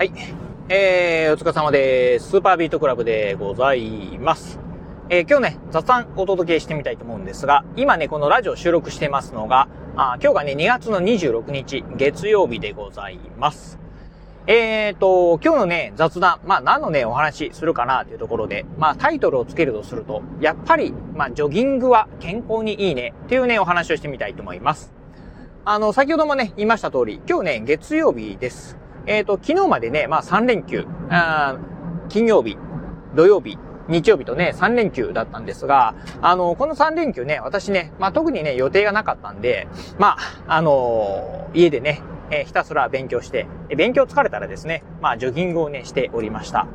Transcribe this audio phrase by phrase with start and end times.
[0.00, 0.12] はい。
[0.70, 2.30] えー、お疲れ様です。
[2.30, 4.58] スーパービートクラブでございます。
[5.10, 13.78] えー、今日ね、雑談お届けしてみたいと思うんですが、今ね、このラジオ収録してますのが、あ今日がね、2月の26日、月曜日でございます。
[14.46, 24.94] えーと、今日のね、雑談、まあ何のね、お話するかなというところで、まあタイトルをつけるとすると、やっぱり、まあジョギングは健康にいいねっていうね、お話をしてみたいと思います。
[25.66, 28.80] あの、先ほどもね、言いました通り、今日ね、月曜日です。
[29.10, 31.58] えっ、ー、と、昨日までね、まあ3連休、あ
[32.08, 32.56] 金曜日、
[33.16, 33.58] 土曜日、
[33.88, 39.66] 日曜日とね、3連休だったんですが、あの、この3連休ね、私ね、まあ特にね、予定がなかったんで、
[39.98, 46.66] まあ、あのー、家でね、え、ひたすら勉強して、勉強疲れたらですね、まあ、ジョギングをね、しておりました。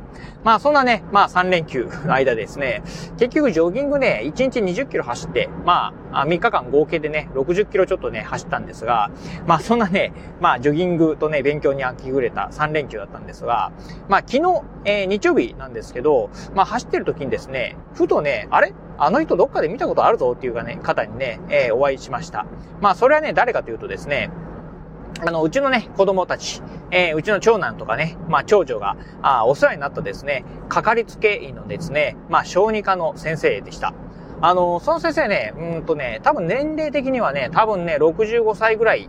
[0.44, 2.82] まあ、そんなね、まあ、3連休の 間ですね、
[3.18, 9.10] 結局ジョギングね、1日20キロ走って、まあ、3日間合計でね、60キロちょっとね、走ったんですが、
[9.46, 13.72] まあ、そんなね、まあ、ジョギングとね、勉強に飽きぐれた3連休だったんですが、
[14.08, 18.72] まあ、昨日、えー、日曜日なんですけど、まあ、走ってる時にですね、ふとね、あれ？
[18.98, 22.46] あの人どっかで見たことあるぞっていうかね、方にね、えー、お会いしました。
[22.80, 24.30] まあ、それはね、誰かというとですね、
[25.24, 33.94] あの、うちのね、子供たち、えー、うちの長男とかね、まあ、長女が、あお世話になったですね、かかりつけ医のですね、まあ、小児科の先生でした。
[34.42, 39.08] あの、その先生ね、うんとね、多分年齢的にはね、多分ね、65歳ぐらい、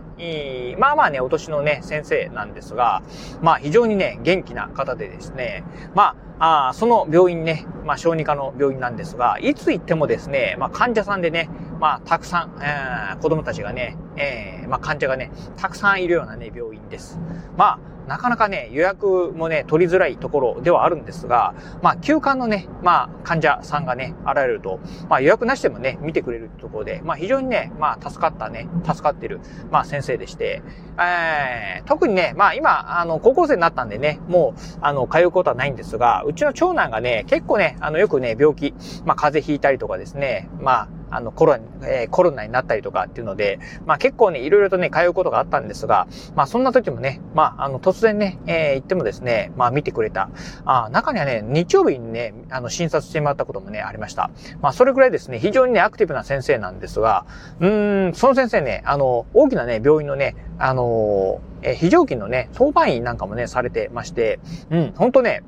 [0.78, 3.02] まあまあね、お年のね、先生なんですが、
[3.42, 5.64] まあ非常にね、元気な方でですね、
[5.94, 11.48] まあ、あその病院ね、まあ小児科の病院なんですが、いつ行ってもですね、まあ患者さんでね、
[11.80, 17.18] まあたくさん、えー、子供たちがね、えー、まあ患者がね、たくさんいるようなね、病院です。
[17.56, 17.78] まあ、
[18.08, 30.62] なかなかね、予約もね、取りづらいところではあるんですが、まあ、休館のね、まあ、患者さんがね、現れると、まあ、予約なしでもね、見てくれるところで、まあ、非常にね、まあ、助かったね、助かってる、まあ、先生でして、
[30.98, 38.74] えー、特にね、まあ、今、あの、高校生になったんでね、もう、あの、通うことはないんですが、うちの長男がね、結構ね、あの、よくね、病気、
[39.06, 50.30] まあ、風邪ひいたりとかですね、まあ、あの、コロナ、えー、コロナになったりとかっていうので、まあ結構ね、いろいろとね、通うことがあったんですが、まあそんな時もね、まあ、あの、突然ね、えー、行ってもですね、まあ見てくれた。
[50.64, 54.30] あ中にはね、日曜日にね、あの、診察してもらったこともね、ありました。
[54.60, 57.26] まあそれぐらいですね、非常にね、アクティブな先生なんですが、
[57.60, 65.42] うーん、その先生ね、あの、大きなね、病院のね、あのえー、非常勤のね、当番員なんかもね、されてまして、うん、ほんとね、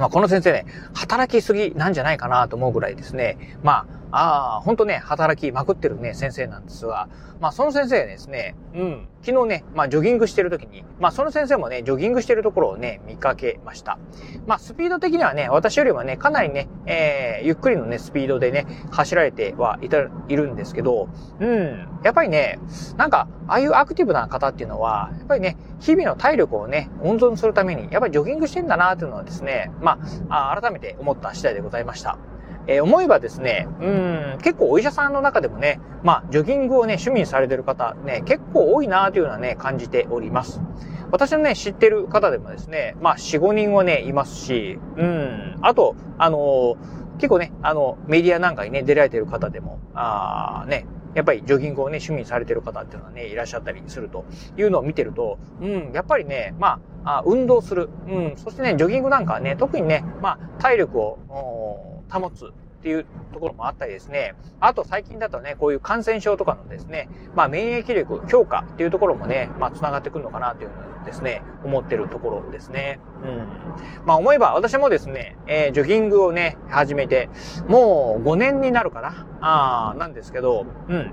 [0.00, 3.36] まあ、この先生ね、働きすぎなんじゃないかなと思うぐらいですね。
[3.62, 7.08] ま、ああ、ほんとね、働きまくってるね、先生なんですが、
[7.40, 13.98] まあその先生ですね、うん、昨日ね、まあジョギングしてる時に、まあその先生もね、ジョギングしてるところをね、見かけました。
[14.46, 19.98] まあスピード的にはね、私よりはね、かなりね、えー、ゆっくりのね、スピードでね、走られてはいた、
[20.28, 22.58] いるんですけど、うん、やっぱりね、
[22.96, 29.98] なんか、ああいうアクティブな方っていうのは、やっぱりね、日々の体力をね、温存するために、やっぱりジョギングしてんだなっていうのはですね、ま
[30.28, 32.18] あ、改めて思った次第でございました。
[32.70, 40.60] えー、思えばですね、うん、結構お医者さんの中でもね、まあ、ジョギングをね、趣味にされてる方、ね、結構多いなというのはね、感じております。
[41.10, 46.76] 私のね、知ってる方でもですね、まあ、4、5人はね、いますし、うん、あと、あのー、
[47.16, 50.86] 結構ね、あの、メディアなんかにね、出られてる方でも、あね、
[51.16, 54.24] やっぱりジョギングをね、趣味にされてる方っていうのはね、いらっしゃったりすると
[54.56, 57.90] いうのを見てると、うん、やっぱりね、まあ、あ運動する。
[58.06, 64.34] うん、そしてね、ジョギングなんかはね、特にね、まあ、体力を、保つっていうところもあったりですね。
[64.58, 72.98] あと最近だとね、こういう感染症とかのですね、まあ免疫力強化っていうところもね、まあ繋がってくるのかなというのをですね、思ってるところですね。
[73.22, 73.48] うん。
[74.06, 77.28] まあ思えば私もですね、えー、ジョギングをね、始めて、
[77.68, 79.26] もう5年になるかな。
[79.42, 81.12] ああ、なんですけど、うん。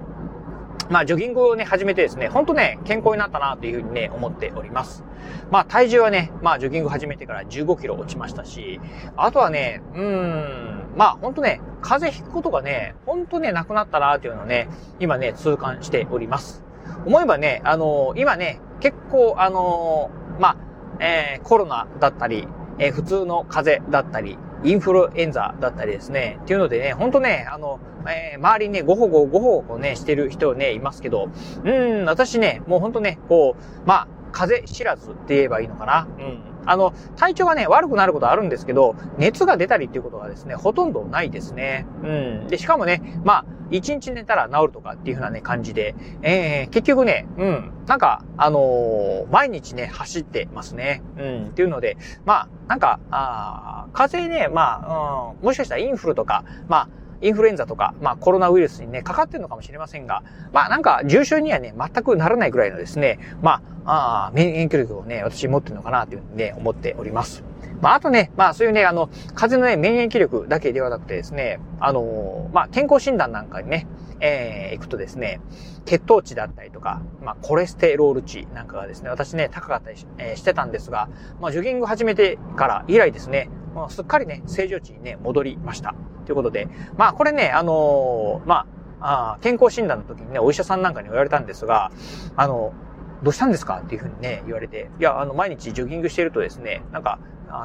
[0.89, 5.03] まあ、ジョギングをね、始めてですね、ほんとね、健康になったなというふうにね、思っております。
[5.51, 8.79] まあ、体重はね、まあ、ジョギング始めてから15キロ落ちましたし、
[9.17, 16.63] あとはね、うーん、まあ、ほんとね、風邪ひくことがね、ほんとね、なくなったなというのをね、今ね、痛感しております。
[17.05, 20.57] 思えばね、あのー、今ね、結構、あのー、まあ、
[20.99, 22.47] えー、コロナだったり、
[22.79, 26.39] えー、普通の風邪だったり、インフルエンザだったりですね。
[26.43, 31.29] っていうのでね、ほんとね、あの、えー、周りね、ごほごごほごね、してる人ね、いますけど、
[31.63, 36.07] うん、私ね、もうほんとね、こう、まあ、風知らずって言えばいいのかな。
[36.19, 36.41] うん。
[36.67, 41.85] あの、体調がね、悪くなることあるんですけど、熱が出たりっていうことがですね、ほとんどないですね。
[42.03, 42.47] うん。
[42.47, 51.01] で、しかもね、まあ、一日寝たら治るとかっていう風なね、感じで、えー、結局ね、うん、なんか、あのー、毎日ね、走ってますね。
[51.17, 56.89] うん、っていうので、まあ、なんか、あ風邪ね、まあ、うん、もしかしたらインフルとか、まあ、
[57.21, 60.23] インフルエンザとか、まあ、コロナウイルスにね、かかってるのかもしれませんが、
[60.53, 67.43] まあ、なんか、重症にはね、全くならないぐらいのですね、まあ、あ免疫力をね、私持ってるのかなというふうにね、思っております。
[67.81, 73.87] まあ、あとね、まあ、そういうね、あの、風邪のね、免疫力だけではなくてですね、あのまあ、健康診断なんかにね、
[74.19, 75.39] えー、行くとですね、
[75.85, 81.09] 血糖値だったりとか、まあ、コレステロール値なんかがですね、私ね、高かったりし,、えー、してたんですが、
[81.39, 85.93] まあ、ジョギング始めてから以来ですね、まあ、すっかりね、正常値にね、戻りました。
[86.25, 88.65] ということで、まあ、これね、あのー、ま
[88.99, 91.91] あ、あ健康診断の時にね、お医者さんなんかに言われたんですが、
[92.35, 92.73] あの、
[93.21, 97.19] どうしたんですかっていうふうにね、言われて、いや、あの、毎日ジョギングしてるとですね、なんか、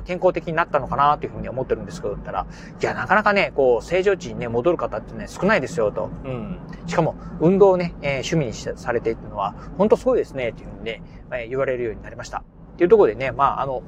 [0.04, 2.46] 健康的になったのかなというふうに思ってるんですけど、ったら、
[2.80, 6.10] いや、なかなかね、こう、正常値にね、戻る方ってね、少ないですよ、と。
[6.24, 6.58] うん。
[6.86, 12.44] しかも、運動をね、えー、趣味にされてっているのは、本当すごいですね、っていうふうにね、えー、言われるようになりました。
[12.74, 13.82] っていうところでね、まあ、あの、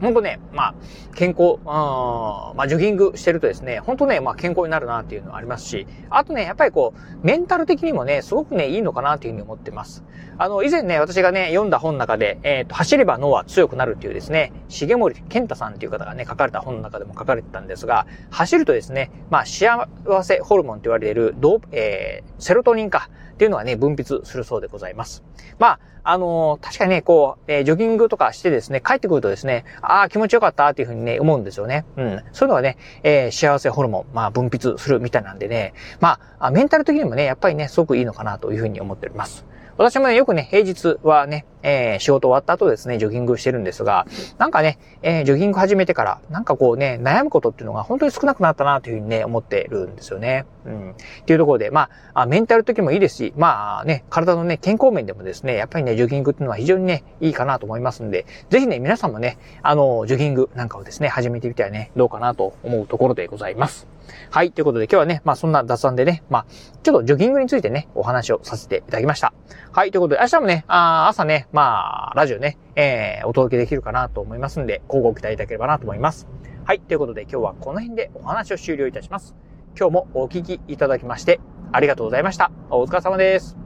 [0.00, 0.74] 本当ね、まあ、
[1.14, 10.04] 健康、あまあ、ジョギングしてるとですね、本当ね、まあ、健康になるなっていうのはありますし、あとね、やっぱりこう、メンタル的にもね、すごくね、いいのかなっていうふうに思ってます。
[10.38, 19.86] あの、以前ね、私がね、読んだ本の中で、えっ、ー、と、走れば脳は強くなるっていうですね、重森健太さんっていう方がね、書かれた本の中でも書かれてたんですが、走るとですね、まあ、幸
[20.22, 23.10] せホルモンって言われてる、ドえー、セロトニンか、
[23.40, 25.22] っていうのはね、分泌するそうでございます。
[25.58, 31.86] まあ、あのー、確かにね、こう、えー、ジョギングとかしてですね、帰ってくるとですね、ああ、気持ちよかったっていうふうにね、思うんですよね。
[31.96, 32.22] うん。
[32.32, 39.46] そういうのはね、えー、幸せホルモン、まあ、分泌するみたいなんでね、まあ、メンタル的にもね、やっぱりね、すごくいいのかなというふうに思っております。
[39.78, 44.06] 私もね、よくね、平日はね、えー、仕事終わった後ですね、ジョギングしてるんですが、
[44.38, 50.46] なんかね、えー、ジョギング始めてから、なんかこうね、悩むことっていうのが本当に少なくなったなというふうにね、思ってるんですよね。
[50.66, 50.90] うん。
[50.90, 63.86] っていうところで、まあ、メンタル的もいいですし、まあね、体のね、健康面でもですね、やっぱりね、ジョギングっていうのは非常にね、いいかなと思いますんで、ぜひね、皆さんもね、あの、ジョギングなんかをですね、始めてみてはね、どうかなと思うところでございます。
[64.30, 64.52] はい。
[64.52, 66.46] ということで今日はね、まあそんな雑談でね、まあ、
[66.82, 69.32] ちょっとジョギングについてね、お話をさせていただきました。
[69.72, 69.90] はい。
[69.90, 76.28] ということで、明日もね、あ朝ね、まあ、ラジオね、えー、お届けできるかなと思いますんで、交互期待いただければなと思います。
[76.64, 76.80] はい。
[76.80, 79.34] ということで今日はこの辺でお話を終了いたします。
[79.76, 81.40] 今日もお聞きいただきまして、
[81.72, 82.52] ありがとうございました。
[82.70, 83.59] お疲れ様です。